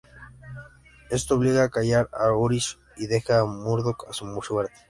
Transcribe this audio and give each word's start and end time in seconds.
Esto 1.11 1.35
obliga 1.35 1.61
a 1.63 1.69
callar 1.69 2.09
a 2.11 2.31
Urich 2.31 2.79
y 2.97 3.05
deja 3.05 3.37
a 3.41 3.45
Murdock 3.45 4.07
a 4.09 4.13
su 4.13 4.41
suerte. 4.41 4.73